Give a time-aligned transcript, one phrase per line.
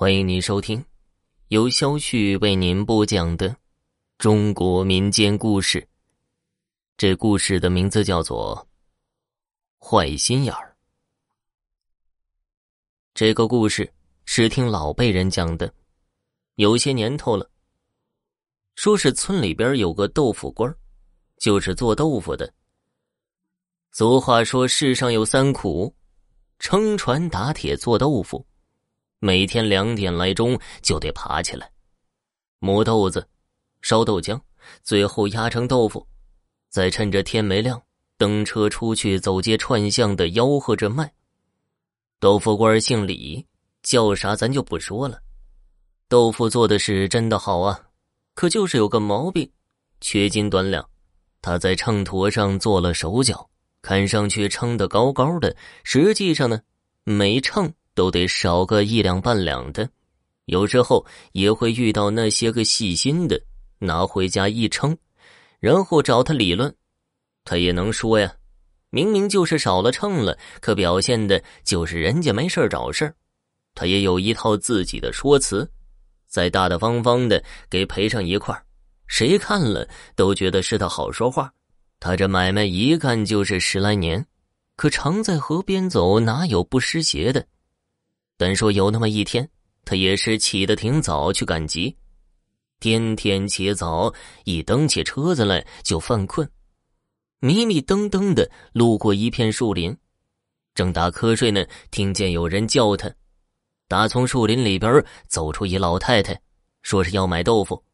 [0.00, 0.82] 欢迎您收听
[1.48, 3.54] 由肖旭为您播讲的
[4.16, 5.86] 中国民间故事。
[6.96, 8.66] 这故事的名字叫做
[9.86, 10.68] 《坏心眼儿》。
[13.12, 13.92] 这个故事
[14.24, 15.70] 是听老辈人讲的，
[16.54, 17.50] 有些年头了。
[18.76, 20.74] 说是村里边有个豆腐官
[21.36, 22.50] 就是做豆腐的。
[23.92, 25.94] 俗话说：“世上有三苦，
[26.58, 28.42] 撑船打铁做豆腐。”
[29.22, 31.70] 每天两点来钟就得爬起来，
[32.58, 33.28] 磨豆子、
[33.82, 34.40] 烧豆浆，
[34.82, 36.06] 最后压成豆腐，
[36.70, 37.82] 再趁着天没亮
[38.16, 41.12] 登车出去走街串巷的吆喝着卖。
[42.18, 43.46] 豆腐官姓李，
[43.82, 45.20] 叫啥咱就不说了。
[46.08, 47.88] 豆腐做的是真的好啊，
[48.34, 49.50] 可就是有个毛病，
[50.00, 50.88] 缺斤短两。
[51.42, 53.50] 他在秤砣上做了手脚，
[53.82, 56.62] 看上去称得高高的，实际上呢，
[57.04, 57.72] 没秤。
[58.00, 59.86] 都得少个一两半两的，
[60.46, 63.38] 有时候也会遇到那些个细心的，
[63.78, 64.96] 拿回家一称，
[65.58, 66.74] 然后找他理论，
[67.44, 68.32] 他也能说呀，
[68.88, 73.14] 明明就是少了秤了，可表现的就是人家没事找事，
[73.74, 75.70] 他也有一套自己的说辞，
[76.26, 78.58] 再大大方方的给赔上一块
[79.08, 81.52] 谁看了都觉得是他好说话。
[81.98, 84.26] 他这买卖一干就是十来年，
[84.74, 87.44] 可常在河边走，哪有不湿鞋的？
[88.40, 89.46] 但说有那么一天，
[89.84, 91.94] 他也是起得挺早去赶集，
[92.80, 94.10] 天天起早，
[94.44, 96.50] 一蹬起车子来就犯困，
[97.40, 99.94] 迷迷瞪瞪的路过一片树林，
[100.74, 103.12] 正打瞌睡呢，听见有人叫他，
[103.86, 106.40] 打从树林里边走出一老太太，
[106.80, 107.84] 说是要买豆腐，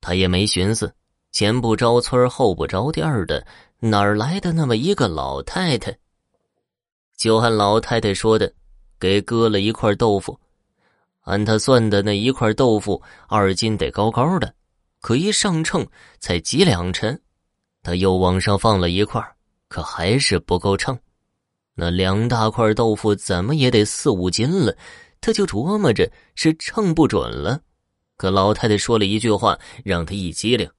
[0.00, 0.90] 他也没寻思，
[1.32, 3.46] 前不着村后不着店的，
[3.80, 5.94] 哪儿来的那么一个老太太？
[7.18, 8.50] 就按老太太说的。
[9.00, 10.38] 给割了一块豆腐，
[11.22, 14.54] 按他算的那一块豆腐二斤得高高的，
[15.00, 15.84] 可一上秤
[16.18, 17.20] 才几两沉。
[17.82, 19.20] 他又往上放了一块，
[19.68, 20.96] 可还是不够称。
[21.74, 24.76] 那两大块豆腐怎么也得四五斤了，
[25.18, 27.58] 他就琢磨着是称不准了。
[28.18, 30.70] 可老太太说了一句话，让他一激灵：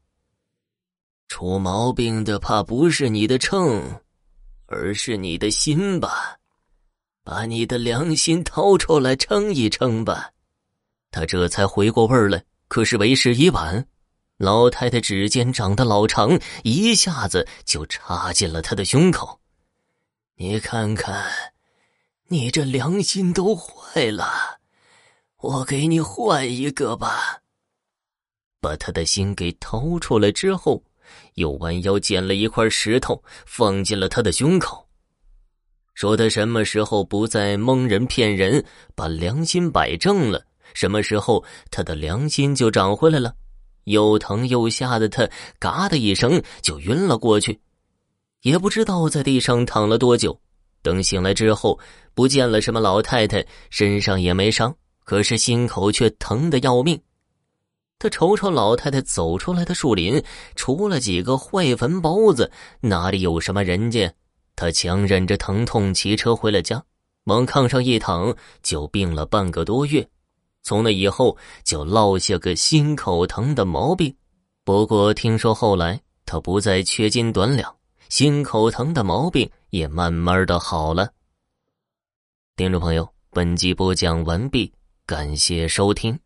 [1.28, 3.82] 出毛病的怕不是你的秤，
[4.68, 6.38] 而是你的心吧。
[7.24, 10.32] 把你的良心掏出来称一称吧，
[11.12, 12.44] 他这才回过味儿来。
[12.68, 13.86] 可是为时已晚，
[14.38, 19.42] 老太太指尖长得老长，一下子就插进了他的胸口。
[20.36, 21.30] 你看看，
[22.30, 24.60] 你这良心都坏了，
[25.38, 27.42] 我给你换一个吧。
[28.62, 30.82] 把他的心给掏出来之后，
[31.34, 34.88] 又弯腰捡了一块石头，放进了他的胸口。
[35.94, 38.64] 说他什么时候不再蒙人骗人，
[38.96, 40.44] 把良心摆正了，
[40.74, 43.34] 什么时候他的良心就长回来了。
[43.86, 45.28] 又疼又吓得他
[45.60, 47.60] 嘎的一声就晕了过去，
[48.44, 50.40] 也不知道在地上躺了多久。
[50.84, 51.80] 等醒来之后，
[52.14, 57.00] 不见了什么老太太，身上也没伤，可是心口却疼得要命。
[58.00, 60.24] 他瞅瞅老太太走出来的树林，
[60.56, 64.12] 除了几个坏坟包子，哪里有什么人家？
[64.62, 66.84] 他强忍着疼痛骑车回了家，
[67.24, 70.08] 往炕上一躺就病了半个多月。
[70.62, 74.16] 从那以后就落下个心口疼的毛病。
[74.64, 77.76] 不过听说后来他不再缺斤短两，
[78.10, 81.10] 心口疼的毛病也慢慢的好了。
[82.56, 84.72] 听众朋友，本集播讲完毕，
[85.08, 86.20] 感谢收听。